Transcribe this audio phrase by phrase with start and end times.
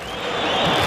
[0.00, 0.81] 何?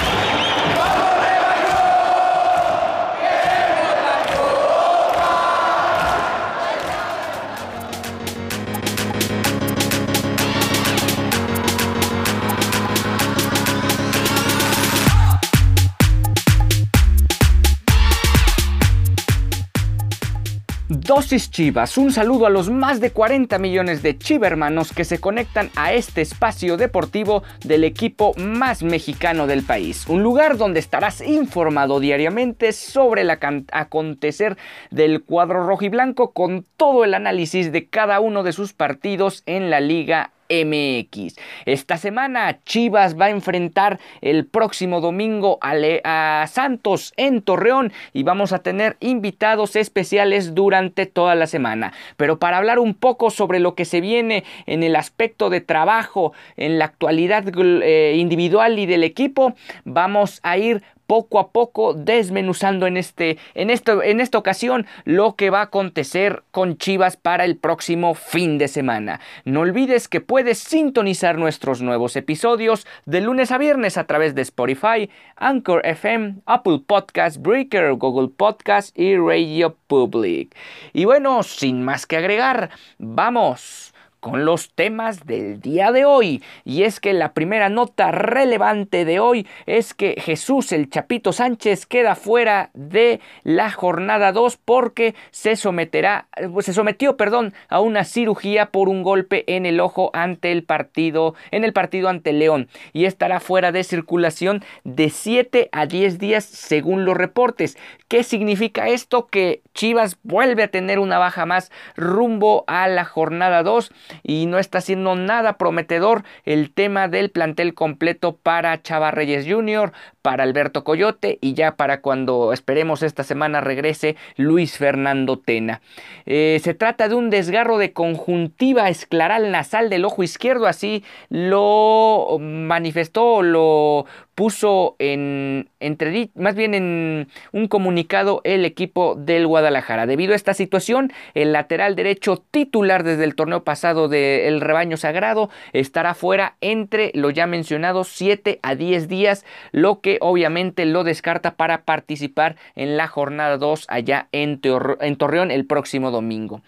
[21.16, 25.70] Dosis Chivas, un saludo a los más de 40 millones de chivermanos que se conectan
[25.78, 30.06] a este espacio deportivo del equipo más mexicano del país.
[30.10, 34.58] Un lugar donde estarás informado diariamente sobre el acontecer
[34.92, 39.42] del cuadro rojo y blanco con todo el análisis de cada uno de sus partidos
[39.46, 41.36] en la Liga MX.
[41.66, 48.54] Esta semana Chivas va a enfrentar el próximo domingo a, Santos en Torreón y vamos
[48.54, 51.94] a tener invitados especiales durante toda la semana.
[52.18, 56.34] Pero para hablar un poco sobre lo que se viene en el aspecto de trabajo,
[56.58, 62.88] en la actualidad eh, individual y del equipo, vamos a ir poco a poco desmenuzando
[62.88, 67.46] en, este, en, esto, en esta ocasión lo que va a acontecer con Chivas para
[67.46, 69.20] el próximo fin de semana.
[69.44, 74.42] No olvides que puedes sintonizar nuestros nuevos episodios de lunes a viernes a través de
[74.42, 80.56] Spotify, Anchor FM, Apple Podcast, Breaker, Google Podcast y Radio Public.
[80.94, 83.95] Y bueno, sin más que agregar, vamos
[84.26, 86.42] con los temas del día de hoy.
[86.64, 91.86] Y es que la primera nota relevante de hoy es que Jesús el Chapito Sánchez
[91.86, 96.28] queda fuera de la jornada 2 porque se someterá,
[96.62, 101.36] se sometió, perdón, a una cirugía por un golpe en el ojo ante el partido,
[101.52, 106.46] en el partido ante León y estará fuera de circulación de 7 a 10 días
[106.46, 107.78] según los reportes.
[108.08, 109.28] ¿Qué significa esto?
[109.28, 113.92] Que Chivas vuelve a tener una baja más rumbo a la jornada 2
[114.24, 119.92] y no está siendo nada prometedor el tema del plantel completo para Chava Reyes Jr.,
[120.22, 125.82] para Alberto Coyote y ya para cuando esperemos esta semana regrese Luis Fernando Tena.
[126.26, 132.38] Eh, se trata de un desgarro de conjuntiva escleral nasal del ojo izquierdo, así lo
[132.40, 140.06] manifestó, lo puso en entre, más bien en un comunicado el equipo del Guadalajara.
[140.06, 145.50] Debido a esta situación, el lateral derecho titular desde el torneo pasado del rebaño sagrado
[145.74, 151.56] estará fuera entre lo ya mencionado 7 a 10 días, lo que obviamente lo descarta
[151.56, 156.62] para participar en la jornada 2 allá en, Torreón el próximo domingo.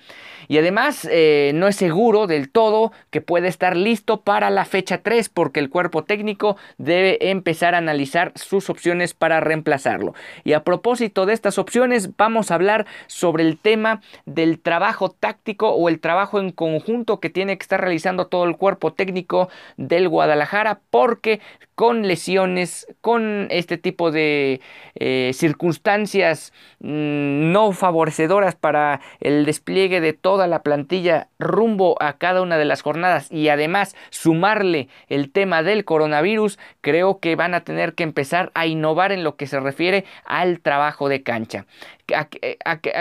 [0.48, 5.00] Y además eh, no es seguro del todo que pueda estar listo para la fecha
[5.00, 10.14] 3 porque el cuerpo técnico debe empezar a analizar sus opciones para reemplazarlo.
[10.44, 15.70] Y a propósito de estas opciones vamos a hablar sobre el tema del trabajo táctico
[15.70, 20.10] o el trabajo en conjunto que tiene que estar realizando todo el cuerpo técnico del
[20.10, 21.42] Guadalajara porque
[21.76, 24.62] con lesiones, con este tipo de
[24.96, 32.42] eh, circunstancias mm, no favorecedoras para el despliegue de todo la plantilla rumbo a cada
[32.42, 37.62] una de las jornadas y además sumarle el tema del coronavirus, creo que van a
[37.62, 41.66] tener que empezar a innovar en lo que se refiere al trabajo de cancha.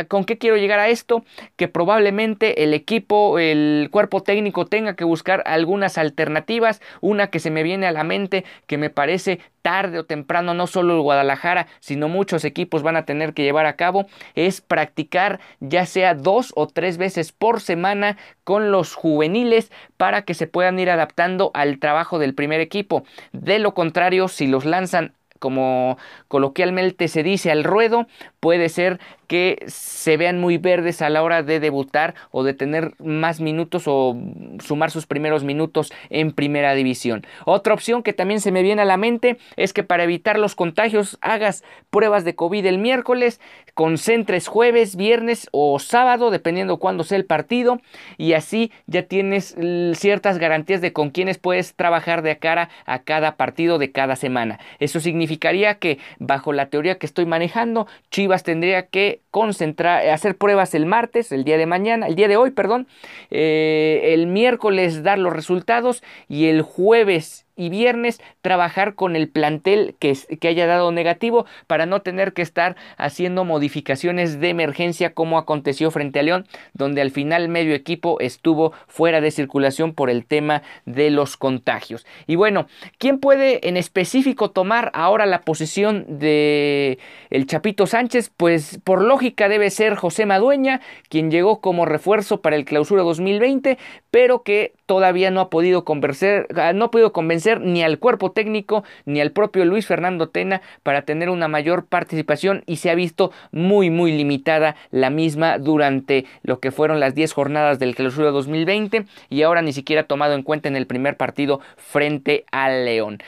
[0.08, 1.24] ¿Con qué quiero llegar a esto?
[1.56, 6.80] Que probablemente el equipo, el cuerpo técnico tenga que buscar algunas alternativas.
[7.00, 10.68] Una que se me viene a la mente que me parece tarde o temprano no
[10.68, 14.06] solo el Guadalajara, sino muchos equipos van a tener que llevar a cabo
[14.36, 20.34] es practicar ya sea dos o tres veces por semana con los juveniles para que
[20.34, 23.04] se puedan ir adaptando al trabajo del primer equipo.
[23.32, 25.98] De lo contrario, si los lanzan como
[26.28, 28.06] coloquialmente se dice al ruedo,
[28.40, 32.92] puede ser que se vean muy verdes a la hora de debutar o de tener
[32.98, 34.16] más minutos o
[34.60, 37.26] sumar sus primeros minutos en primera división.
[37.44, 40.54] Otra opción que también se me viene a la mente es que para evitar los
[40.54, 43.40] contagios hagas pruebas de COVID el miércoles,
[43.74, 47.80] concentres jueves, viernes o sábado, dependiendo cuándo sea el partido,
[48.16, 49.56] y así ya tienes
[49.94, 54.60] ciertas garantías de con quiénes puedes trabajar de cara a cada partido de cada semana.
[54.78, 60.74] Eso significaría que bajo la teoría que estoy manejando, Chivas tendría que concentrar, hacer pruebas
[60.74, 62.86] el martes, el día de mañana, el día de hoy, perdón,
[63.30, 69.96] eh, el miércoles dar los resultados y el jueves y viernes trabajar con el plantel
[69.98, 75.38] que, que haya dado negativo para no tener que estar haciendo modificaciones de emergencia como
[75.38, 80.26] aconteció frente a León, donde al final medio equipo estuvo fuera de circulación por el
[80.26, 82.06] tema de los contagios.
[82.26, 82.66] Y bueno,
[82.98, 86.98] ¿quién puede en específico tomar ahora la posición de
[87.30, 88.30] el Chapito Sánchez?
[88.36, 93.78] Pues por lógica debe ser José Madueña, quien llegó como refuerzo para el Clausura 2020,
[94.10, 98.32] pero que todavía no ha podido convencer, ah, no ha podido convencer ni al cuerpo
[98.32, 102.94] técnico ni al propio Luis Fernando Tena para tener una mayor participación y se ha
[102.94, 108.30] visto muy muy limitada la misma durante lo que fueron las 10 jornadas del clausura
[108.30, 113.18] 2020 y ahora ni siquiera tomado en cuenta en el primer partido frente al León.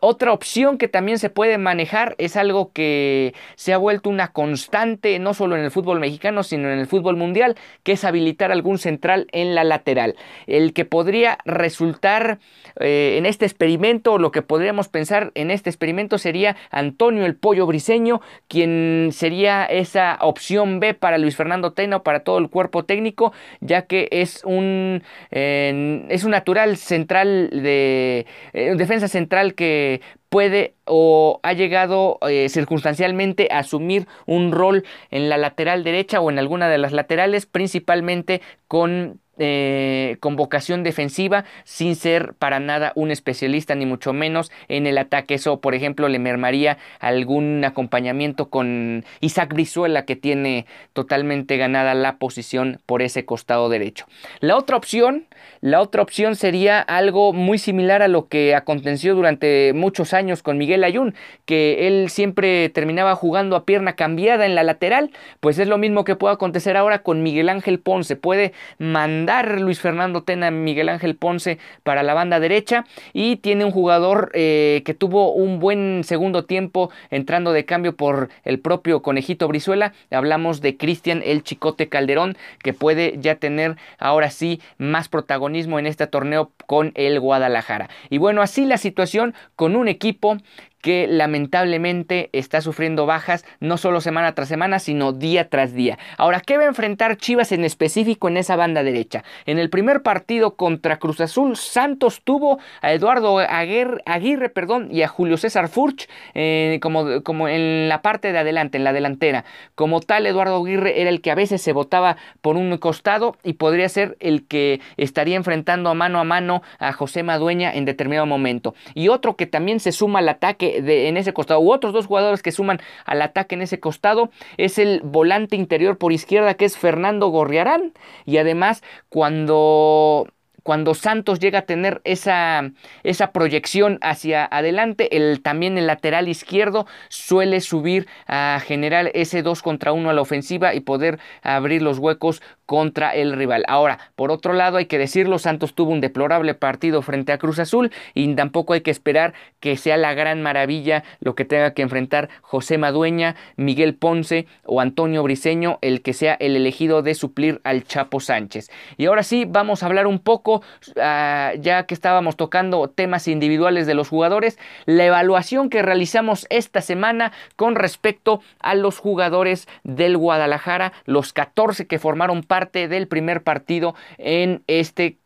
[0.00, 5.18] Otra opción que también se puede manejar es algo que se ha vuelto una constante
[5.18, 8.78] no solo en el fútbol mexicano sino en el fútbol mundial que es habilitar algún
[8.78, 10.16] central en la lateral.
[10.46, 12.38] El que podría resultar
[12.80, 17.66] eh, en este experimento, lo que podríamos pensar en este experimento sería Antonio el Pollo
[17.66, 22.84] Briseño, quien sería esa opción B para Luis Fernando Tena o para todo el cuerpo
[22.84, 30.74] técnico, ya que es un, es un natural central de eh, defensa central que puede
[30.84, 36.38] o ha llegado eh, circunstancialmente a asumir un rol en la lateral derecha o en
[36.38, 43.10] alguna de las laterales, principalmente con eh, con vocación defensiva sin ser para nada un
[43.10, 45.34] especialista ni mucho menos en el ataque.
[45.34, 52.18] Eso, por ejemplo, le mermaría algún acompañamiento con Isaac Brizuela que tiene totalmente ganada la
[52.18, 54.06] posición por ese costado derecho.
[54.38, 55.26] La otra opción,
[55.60, 60.58] la otra opción sería algo muy similar a lo que aconteció durante muchos años con
[60.58, 61.14] Miguel Ayun,
[61.44, 65.10] que él siempre terminaba jugando a pierna cambiada en la lateral,
[65.40, 68.14] pues es lo mismo que puede acontecer ahora con Miguel Ángel Ponce.
[68.14, 73.70] Puede mandar Luis Fernando Tena Miguel Ángel Ponce para la banda derecha y tiene un
[73.70, 79.48] jugador eh, que tuvo un buen segundo tiempo entrando de cambio por el propio Conejito
[79.48, 79.92] Brizuela.
[80.10, 85.86] Hablamos de Cristian El Chicote Calderón que puede ya tener ahora sí más protagonismo en
[85.86, 87.88] este torneo con el Guadalajara.
[88.10, 90.38] Y bueno, así la situación con un equipo
[90.84, 95.98] que lamentablemente está sufriendo bajas no solo semana tras semana, sino día tras día.
[96.18, 99.24] Ahora, ¿qué va a enfrentar Chivas en específico en esa banda derecha?
[99.46, 105.08] En el primer partido contra Cruz Azul, Santos tuvo a Eduardo Aguirre, perdón, y a
[105.08, 109.46] Julio César Furch eh, como, como en la parte de adelante, en la delantera.
[109.74, 113.54] Como tal, Eduardo Aguirre era el que a veces se votaba por un costado y
[113.54, 118.26] podría ser el que estaría enfrentando a mano a mano a José Madueña en determinado
[118.26, 118.74] momento.
[118.92, 122.42] Y otro que también se suma al ataque en ese costado, u otros dos jugadores
[122.42, 126.76] que suman al ataque en ese costado, es el volante interior por izquierda que es
[126.76, 127.92] Fernando Gorriarán.
[128.24, 130.28] Y además, cuando
[130.64, 132.72] cuando Santos llega a tener esa,
[133.04, 139.62] esa proyección hacia adelante, el, también el lateral izquierdo suele subir a generar ese 2
[139.62, 143.64] contra 1 a la ofensiva y poder abrir los huecos contra el rival.
[143.68, 147.58] Ahora, por otro lado, hay que decirlo, Santos tuvo un deplorable partido frente a Cruz
[147.58, 151.82] Azul y tampoco hay que esperar que sea la gran maravilla lo que tenga que
[151.82, 157.60] enfrentar José Madueña, Miguel Ponce o Antonio Briseño, el que sea el elegido de suplir
[157.64, 158.70] al Chapo Sánchez.
[158.96, 160.53] Y ahora sí, vamos a hablar un poco
[161.00, 166.80] Ah, ya que estábamos tocando temas individuales de los jugadores, la evaluación que realizamos esta
[166.80, 173.42] semana con respecto a los jugadores del Guadalajara, los 14 que formaron parte del primer
[173.42, 175.18] partido en este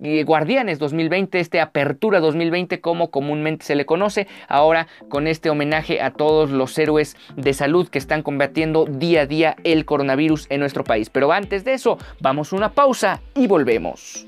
[0.00, 6.00] eh, Guardianes 2020, este Apertura 2020 como comúnmente se le conoce, ahora con este homenaje
[6.00, 10.60] a todos los héroes de salud que están combatiendo día a día el coronavirus en
[10.60, 11.10] nuestro país.
[11.10, 14.24] Pero antes de eso, vamos a una pausa y volvemos.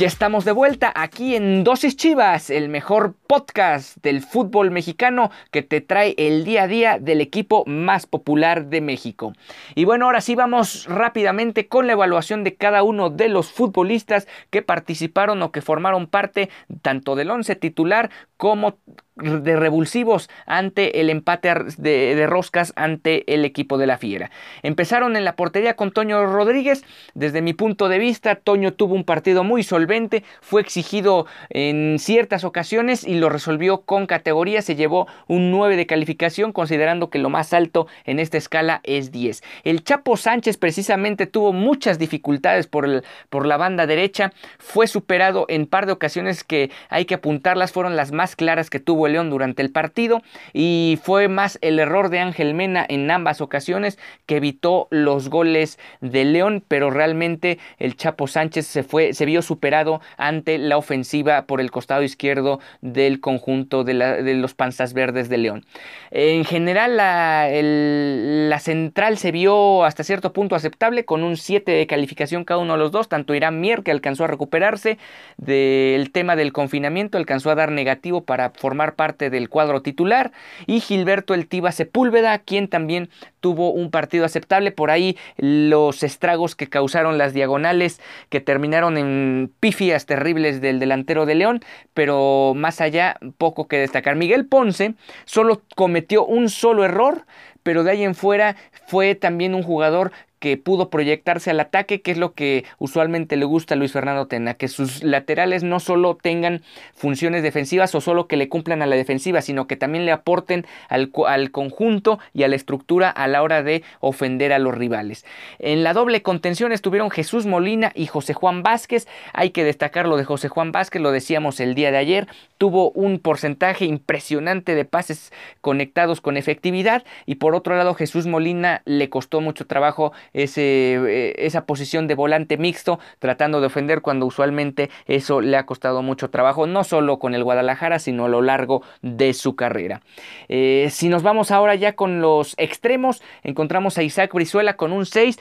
[0.00, 5.60] Ya estamos de vuelta aquí en Dosis Chivas, el mejor podcast del fútbol mexicano que
[5.60, 9.34] te trae el día a día del equipo más popular de México.
[9.74, 14.26] Y bueno, ahora sí vamos rápidamente con la evaluación de cada uno de los futbolistas
[14.48, 16.48] que participaron o que formaron parte
[16.80, 18.78] tanto del once titular como
[19.20, 24.30] de revulsivos ante el empate de, roscas ante el equipo de la Fiera.
[24.62, 26.84] Empezaron en la portería con Toño Rodríguez.
[27.14, 32.44] Desde mi punto de vista, Toño tuvo un partido muy solvente, fue exigido en ciertas
[32.44, 34.62] ocasiones y lo resolvió con categoría.
[34.62, 39.12] Se llevó un 9 de calificación, considerando que lo más alto en esta escala es
[39.12, 39.42] 10.
[39.64, 44.32] El Chapo Sánchez precisamente tuvo muchas dificultades por, el, por la banda derecha.
[44.58, 48.80] Fue superado en par de ocasiones que hay que apuntarlas, fueron las más claras que
[48.80, 53.40] tuvo León durante el partido y fue más el error de Ángel Mena en ambas
[53.40, 59.26] ocasiones que evitó los goles de León, pero realmente el Chapo Sánchez se fue se
[59.26, 65.28] vio superado ante la ofensiva por el costado izquierdo del conjunto de, los panzas verdes
[65.28, 65.64] de León.
[66.10, 71.86] En general la, la central se vio hasta cierto punto aceptable con un 7 de
[71.86, 74.98] calificación cada uno de los dos, tanto Irán Mier que alcanzó a recuperarse
[75.36, 80.30] del tema del confinamiento, alcanzó a dar negativo para formar parte del cuadro titular
[80.66, 83.08] y Gilberto El Tiba Sepúlveda, quien también
[83.40, 84.72] tuvo un partido aceptable.
[84.72, 91.24] Por ahí los estragos que causaron las diagonales que terminaron en pifias terribles del delantero
[91.24, 91.60] de León,
[91.94, 94.16] pero más allá poco que destacar.
[94.16, 94.92] Miguel Ponce
[95.24, 97.24] solo cometió un solo error,
[97.62, 102.10] pero de ahí en fuera fue también un jugador que pudo proyectarse al ataque, que
[102.10, 106.18] es lo que usualmente le gusta a Luis Fernando Tena, que sus laterales no solo
[106.20, 106.62] tengan
[106.94, 110.66] funciones defensivas o solo que le cumplan a la defensiva, sino que también le aporten
[110.88, 115.24] al, al conjunto y a la estructura a la hora de ofender a los rivales.
[115.58, 119.06] En la doble contención estuvieron Jesús Molina y José Juan Vázquez.
[119.34, 122.90] Hay que destacar lo de José Juan Vázquez, lo decíamos el día de ayer, tuvo
[122.92, 129.10] un porcentaje impresionante de pases conectados con efectividad y por otro lado Jesús Molina le
[129.10, 134.90] costó mucho trabajo ese, eh, esa posición de volante mixto, tratando de ofender cuando usualmente
[135.06, 138.82] eso le ha costado mucho trabajo, no solo con el Guadalajara, sino a lo largo
[139.02, 140.02] de su carrera.
[140.48, 145.06] Eh, si nos vamos ahora ya con los extremos, encontramos a Isaac Brizuela con un
[145.06, 145.38] 6.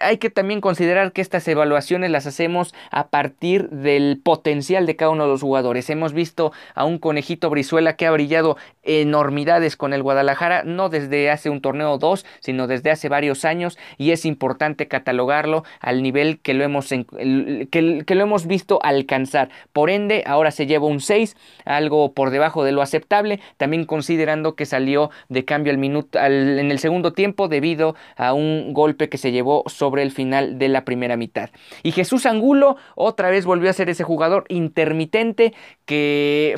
[0.00, 5.10] hay que también considerar que estas evaluaciones las hacemos a partir del potencial de cada
[5.10, 5.90] uno de los jugadores.
[5.90, 11.30] Hemos visto a un conejito Brizuela que ha brillado enormidades con el Guadalajara, no desde
[11.30, 16.02] hace un torneo o dos, sino desde hace varios años y es importante catalogarlo al
[16.02, 19.50] nivel que lo hemos, que, lo hemos visto alcanzar.
[19.74, 24.54] Por ende, ahora se lleva un 6, algo por debajo de lo aceptable, también considerando
[24.54, 29.18] que salió de cambio al minuto, en el segundo tiempo debido a un golpe que
[29.18, 31.50] se llevó sobre el final de la primera mitad.
[31.82, 35.52] Y Jesús Angulo otra vez volvió a ser ese jugador intermitente
[35.84, 36.56] que,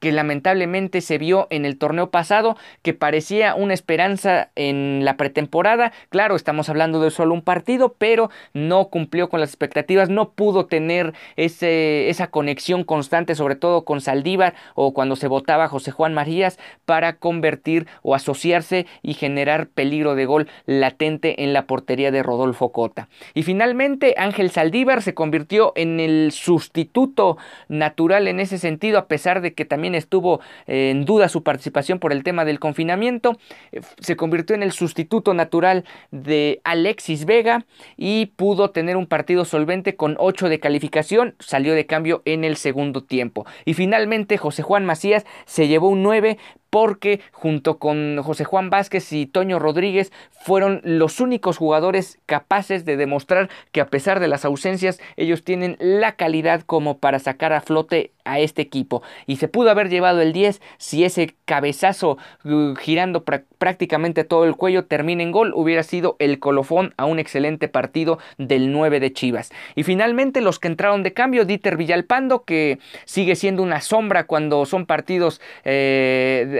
[0.00, 5.92] que lamentablemente se vio en el torneo pasado, que parecía una esperanza en la pretemporada.
[6.08, 10.30] Claro, estamos hablando hablando de solo un partido, pero no cumplió con las expectativas, no
[10.30, 15.90] pudo tener ese, esa conexión constante, sobre todo con Saldívar o cuando se votaba José
[15.90, 22.10] Juan Marías, para convertir o asociarse y generar peligro de gol latente en la portería
[22.10, 23.08] de Rodolfo Cota.
[23.34, 27.36] Y finalmente Ángel Saldívar se convirtió en el sustituto
[27.68, 31.98] natural en ese sentido, a pesar de que también estuvo eh, en duda su participación
[31.98, 33.36] por el tema del confinamiento,
[33.72, 39.44] eh, se convirtió en el sustituto natural de Alexis Vega y pudo tener un partido
[39.44, 43.46] solvente con 8 de calificación, salió de cambio en el segundo tiempo.
[43.64, 46.38] Y finalmente José Juan Macías se llevó un 9
[46.70, 52.96] porque junto con José Juan Vázquez y Toño Rodríguez fueron los únicos jugadores capaces de
[52.96, 57.60] demostrar que a pesar de las ausencias ellos tienen la calidad como para sacar a
[57.60, 59.02] flote a este equipo.
[59.26, 64.54] Y se pudo haber llevado el 10 si ese cabezazo uh, girando prácticamente todo el
[64.56, 69.12] cuello termina en gol hubiera sido el colofón a un excelente partido del 9 de
[69.12, 69.50] Chivas.
[69.74, 74.64] Y finalmente los que entraron de cambio Dieter Villalpando que sigue siendo una sombra cuando
[74.66, 76.59] son partidos eh,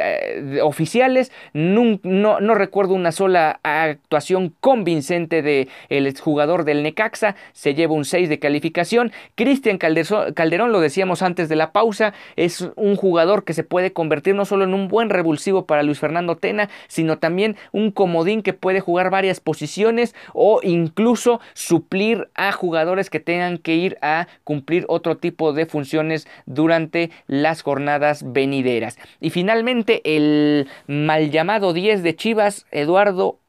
[0.62, 1.32] oficiales.
[1.52, 7.36] No, no, recuerdo una sola actuación convincente de el exjugador del Necaxa.
[7.52, 9.12] Se lleva un 6 de calificación.
[9.34, 14.34] Cristian Calderón, lo decíamos antes de la pausa, es un jugador que se puede convertir
[14.34, 18.52] no solo en un buen revulsivo para Luis Fernando Tena, sino también un comodín que
[18.52, 24.84] puede jugar varias posiciones o incluso suplir a jugadores que tengan que ir a cumplir
[24.88, 28.98] otro tipo de funciones durante las jornadas venideras.
[29.20, 33.39] Y finalmente el mal llamado 10 de Chivas, Eduardo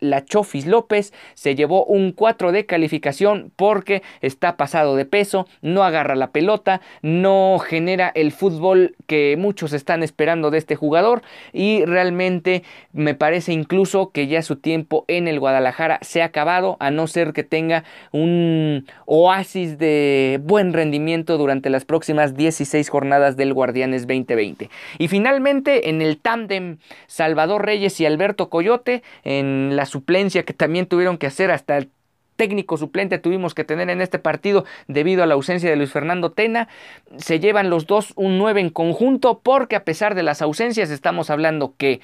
[0.00, 5.84] la Chofis López se llevó un 4 de calificación porque está pasado de peso, no
[5.84, 11.22] agarra la pelota, no genera el fútbol que muchos están esperando de este jugador
[11.52, 12.62] y realmente
[12.92, 17.06] me parece incluso que ya su tiempo en el Guadalajara se ha acabado a no
[17.06, 24.06] ser que tenga un oasis de buen rendimiento durante las próximas 16 jornadas del Guardianes
[24.06, 24.70] 2020.
[24.98, 30.86] Y finalmente en el tándem Salvador Reyes y Alberto Coyote en la suplencia que también
[30.86, 31.90] tuvieron que hacer hasta el
[32.36, 36.32] técnico suplente tuvimos que tener en este partido debido a la ausencia de Luis Fernando
[36.32, 36.68] Tena.
[37.16, 41.30] Se llevan los dos un 9 en conjunto porque a pesar de las ausencias estamos
[41.30, 42.00] hablando que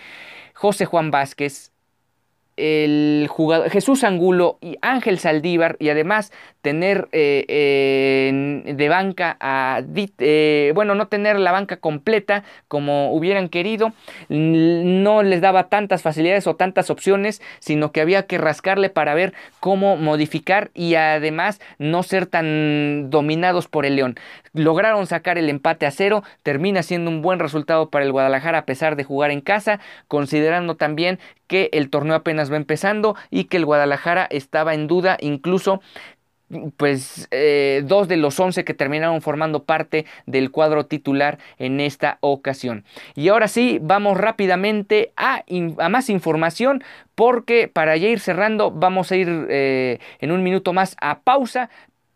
[0.55, 1.72] José Juan Vázquez,
[2.57, 10.73] el jugador Jesús Angulo y Ángel Saldívar y además tener eh, de banca a eh,
[10.75, 13.93] bueno no tener la banca completa como hubieran querido
[14.29, 19.33] no les daba tantas facilidades o tantas opciones sino que había que rascarle para ver
[19.61, 24.17] cómo modificar y además no ser tan dominados por el León.
[24.53, 28.67] Lograron sacar el empate a cero termina siendo un buen resultado para el Guadalajara a
[28.67, 31.19] pesar de jugar en casa considerando también
[31.53, 35.83] que el torneo apenas va empezando y que el Guadalajara estaba en duda incluso
[36.79, 42.17] pues eh, dos de los once que terminaron formando parte del cuadro titular en esta
[42.21, 42.85] ocasión.
[43.15, 45.45] Y ahora sí, vamos rápidamente a,
[45.91, 46.83] más información
[47.15, 51.69] porque para ya ir cerrando vamos a ir eh, en un minuto más a pausa,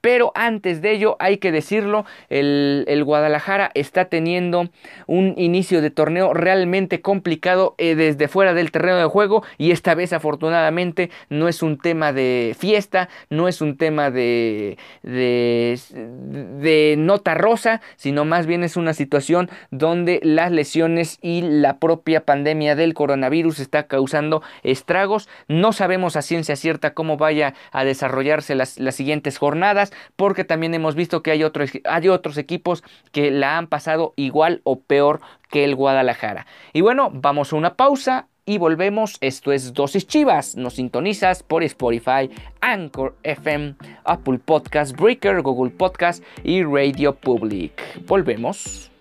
[0.06, 4.68] pero antes de ello, hay que decirlo, el, Guadalajara está teniendo
[5.08, 9.96] un inicio de torneo realmente complicado eh, desde fuera del terreno de juego y esta
[9.96, 17.34] vez afortunadamente no es un tema de fiesta, no es un tema de, de, nota
[17.34, 22.94] rosa, sino más bien es una situación donde las lesiones y la propia pandemia del
[22.94, 25.28] coronavirus está causando estragos.
[25.48, 30.94] No sabemos a ciencia cierta cómo vaya a desarrollarse las siguientes jornadas porque también hemos
[30.94, 35.64] visto que hay otros, hay otros equipos que la han pasado igual o peor que
[35.64, 36.46] el Guadalajara.
[36.72, 39.18] Y bueno, vamos a una pausa y volvemos.
[39.20, 40.56] Esto es Dosis Chivas.
[40.56, 43.74] Nos sintonizas por Spotify, Anchor FM,
[44.04, 48.06] Apple Podcast, Breaker, Google Podcast y Radio Public.
[48.06, 48.95] Volvemos.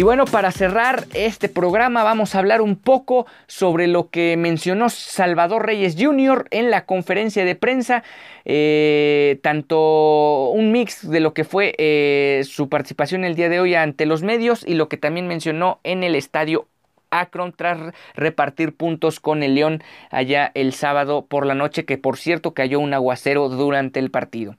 [0.00, 4.88] Y bueno, para cerrar este programa vamos a hablar un poco sobre lo que mencionó
[4.88, 6.46] Salvador Reyes Jr.
[6.50, 8.02] en la conferencia de prensa,
[8.46, 13.74] eh, tanto un mix de lo que fue eh, su participación el día de hoy
[13.74, 16.66] ante los medios y lo que también mencionó en el estadio
[17.10, 22.16] Akron tras repartir puntos con el León allá el sábado por la noche, que por
[22.16, 24.56] cierto cayó un aguacero durante el partido.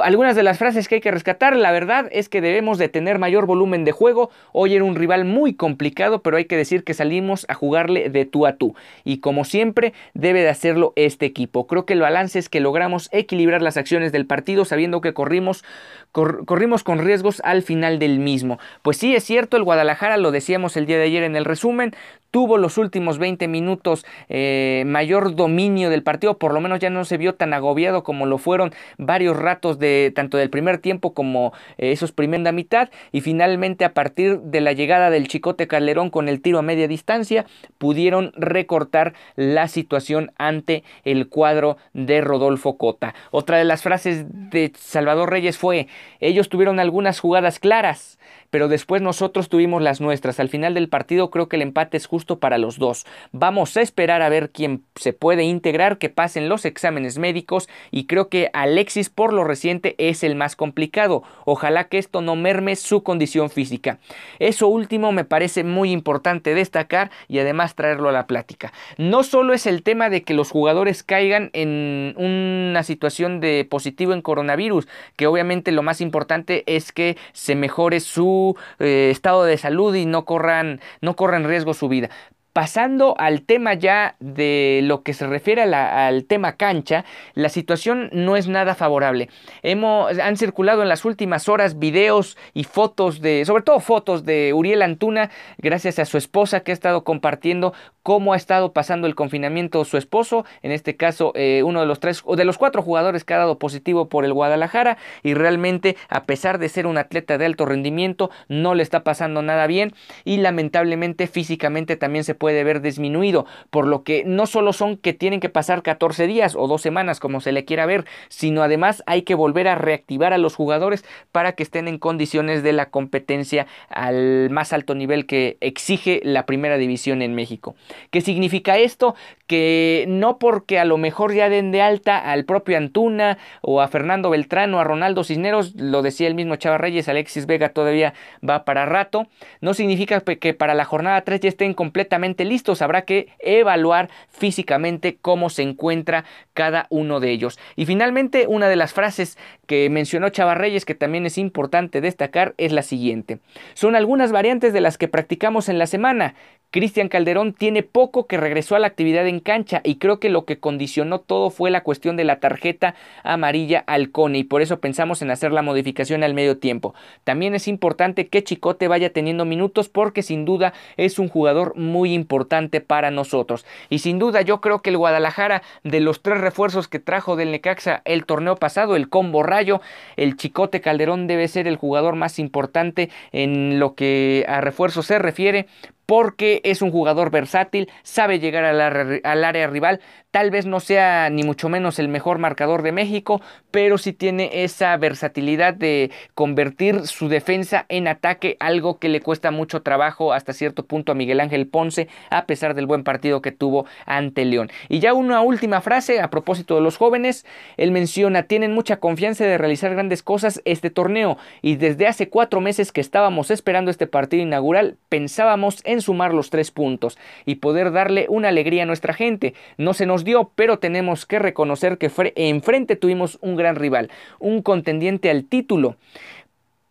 [0.00, 3.18] Algunas de las frases que hay que rescatar, la verdad es que debemos de tener
[3.18, 4.30] mayor volumen de juego.
[4.52, 8.24] Hoy era un rival muy complicado, pero hay que decir que salimos a jugarle de
[8.24, 8.74] tú a tú.
[9.04, 11.66] Y como siempre, debe de hacerlo este equipo.
[11.66, 15.64] Creo que el balance es que logramos equilibrar las acciones del partido sabiendo que corrimos,
[16.12, 18.58] corrimos con riesgos al final del mismo.
[18.82, 21.85] Pues sí, es cierto, el Guadalajara, lo decíamos el día de ayer en el resumen,
[21.86, 21.96] and
[22.36, 27.06] tuvo los últimos 20 minutos eh, mayor dominio del partido, por lo menos ya no
[27.06, 31.54] se vio tan agobiado como lo fueron varios ratos de tanto del primer tiempo como
[31.78, 36.28] eh, esos primera mitad y finalmente a partir de la llegada del Chicote Calderón con
[36.28, 37.46] el tiro a media distancia
[37.78, 43.14] pudieron recortar la situación ante el cuadro de Rodolfo Cota.
[43.30, 45.88] Otra de las frases de Salvador Reyes fue,
[46.20, 48.18] ellos tuvieron algunas jugadas claras,
[48.50, 50.38] pero después nosotros tuvimos las nuestras.
[50.38, 53.06] Al final del partido creo que el empate es justo para los dos.
[53.30, 58.06] Vamos a esperar a ver quién se puede integrar, que pasen los exámenes médicos y
[58.06, 61.22] creo que Alexis por lo reciente es el más complicado.
[61.44, 63.98] Ojalá que esto no merme su condición física.
[64.40, 68.72] Eso último me parece muy importante destacar y además traerlo a la plática.
[68.98, 74.12] No solo es el tema de que los jugadores caigan en una situación de positivo
[74.12, 79.58] en coronavirus, que obviamente lo más importante es que se mejore su eh, estado de
[79.58, 82.10] salud y no corran, no corran riesgo su vida
[82.56, 88.34] pasando al tema ya de lo que se refiere al tema cancha, la situación no
[88.34, 89.28] es nada favorable.
[89.62, 94.54] Hemos, han circulado en las últimas horas videos y fotos de, sobre todo fotos de
[94.54, 99.14] Uriel Antuna, gracias a su esposa que ha estado compartiendo cómo ha estado pasando el
[99.14, 102.80] confinamiento su esposo, en este caso eh, uno de los tres o de los cuatro
[102.80, 106.96] jugadores que ha dado positivo por el Guadalajara y realmente a pesar de ser un
[106.96, 109.92] atleta de alto rendimiento no le está pasando nada bien
[110.24, 115.12] y lamentablemente físicamente también se puede ver disminuido, por lo que no solo son que
[115.12, 119.02] tienen que pasar 14 días o dos semanas como se le quiera ver, sino además
[119.06, 122.90] hay que volver a reactivar a los jugadores para que estén en condiciones de la
[122.90, 127.74] competencia al más alto nivel que exige la primera división en México.
[128.10, 129.14] ¿Qué significa esto?
[129.46, 133.88] Que no porque a lo mejor ya den de alta al propio Antuna o a
[133.88, 138.14] Fernando Beltrán o a Ronaldo Cisneros, lo decía el mismo Chava Reyes, Alexis Vega todavía
[138.48, 139.26] va para rato,
[139.60, 145.16] no significa que para la jornada 3 ya estén completamente listos, habrá que evaluar físicamente
[145.20, 147.58] cómo se encuentra cada uno de ellos.
[147.76, 152.54] Y finalmente, una de las frases que mencionó Chava Reyes que también es importante destacar
[152.58, 153.38] es la siguiente.
[153.74, 156.34] Son algunas variantes de las que practicamos en la semana.
[156.70, 160.44] Cristian Calderón tiene poco que regresó a la actividad en cancha y creo que lo
[160.44, 164.80] que condicionó todo fue la cuestión de la tarjeta amarilla al Cone y por eso
[164.80, 166.94] pensamos en hacer la modificación al medio tiempo.
[167.24, 172.12] También es importante que Chicote vaya teniendo minutos porque sin duda es un jugador muy
[172.12, 173.64] importante para nosotros.
[173.88, 177.52] Y sin duda yo creo que el Guadalajara de los tres refuerzos que trajo del
[177.52, 179.80] Necaxa el torneo pasado, el combo rayo,
[180.16, 185.18] el Chicote Calderón debe ser el jugador más importante en lo que a refuerzo se
[185.18, 185.66] refiere
[186.06, 190.00] porque es un jugador versátil, sabe llegar al, área rival,
[190.36, 194.64] tal vez no sea ni mucho menos el mejor marcador de México, pero sí tiene
[194.64, 200.52] esa versatilidad de convertir su defensa en ataque, algo que le cuesta mucho trabajo hasta
[200.52, 204.68] cierto punto a Miguel Ángel Ponce, a pesar del buen partido que tuvo ante León.
[204.90, 207.46] Y ya una última frase a propósito de los jóvenes,
[207.78, 212.60] él menciona, tienen mucha confianza de realizar grandes cosas este torneo y desde hace cuatro
[212.60, 217.90] meses que estábamos esperando este partido inaugural, pensábamos en sumar los tres puntos y poder
[217.90, 219.54] darle una alegría a nuestra gente.
[219.78, 225.30] No se nos pero tenemos que reconocer que enfrente tuvimos un gran rival, un contendiente
[225.30, 225.96] al título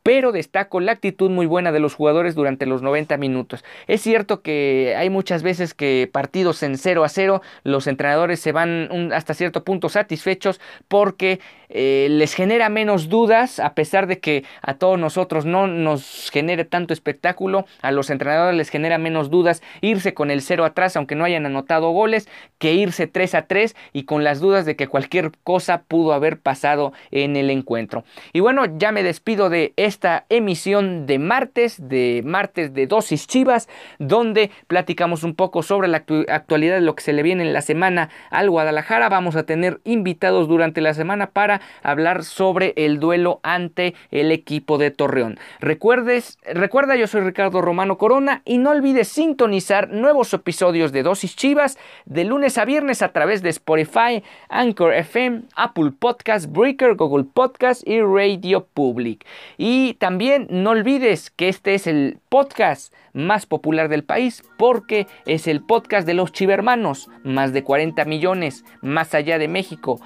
[0.06, 3.66] pero destaco la actitud muy buena de los jugadores durante los 90 minutos.
[3.88, 8.52] Es cierto que hay muchas veces que partidos en 0 a 0 los entrenadores se
[8.52, 11.40] van hasta cierto punto satisfechos porque
[11.70, 16.66] eh, les genera menos dudas a pesar de que a todos nosotros no nos genere
[16.66, 21.16] tanto espectáculo, a los entrenadores les genera menos dudas irse con el 0 atrás aunque
[21.16, 24.88] no hayan anotado goles que irse 3 a 3 y con las dudas de que
[24.88, 28.04] cualquier cosa pudo haber pasado en el encuentro.
[28.34, 33.28] Y bueno, ya me despido de este esta emisión de martes, de martes de dosis
[33.28, 37.54] chivas, donde platicamos un poco sobre la actualidad de lo que se le viene en
[37.54, 39.08] la semana al Guadalajara.
[39.08, 44.78] Vamos a tener invitados durante la semana para hablar sobre el duelo ante el equipo
[44.78, 45.40] de Torreón.
[45.62, 51.38] Recuerdes, recuerda, yo soy Ricardo Romano Corona y no olvides sintonizar nuevos episodios de dosis
[51.38, 57.26] chivas de lunes a viernes a través de Spotify, Anchor FM, Apple Podcast, Breaker, Google
[57.34, 59.26] Podcast y Radio Public.
[59.58, 65.06] Y y también no olvides que este es el podcast más popular del país porque
[65.28, 70.02] es el podcast de los chivermanos, más de 40 millones, más allá de México.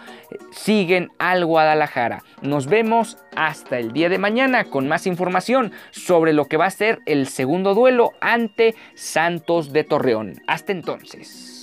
[0.51, 2.23] Siguen al Guadalajara.
[2.41, 6.71] Nos vemos hasta el día de mañana con más información sobre lo que va a
[6.71, 10.41] ser el segundo duelo ante Santos de Torreón.
[10.45, 11.58] Hasta entonces.